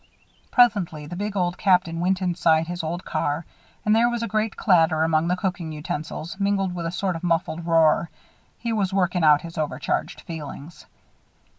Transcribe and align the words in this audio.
Presently 0.49 1.05
the 1.05 1.15
big 1.15 1.37
Old 1.37 1.59
Captain 1.59 1.99
went 1.99 2.23
inside 2.23 2.65
his 2.65 2.83
old 2.83 3.05
car 3.05 3.45
and 3.85 3.95
there 3.95 4.09
was 4.09 4.23
a 4.23 4.27
great 4.27 4.57
clatter 4.57 5.03
among 5.03 5.27
the 5.27 5.35
cooking 5.35 5.71
utensils, 5.71 6.39
mingled 6.39 6.73
with 6.73 6.87
a 6.87 6.91
sort 6.91 7.15
of 7.15 7.21
muffled 7.23 7.67
roar. 7.67 8.09
He 8.57 8.73
was 8.73 8.91
working 8.91 9.23
off 9.23 9.41
his 9.41 9.59
overcharged 9.59 10.21
feelings. 10.21 10.87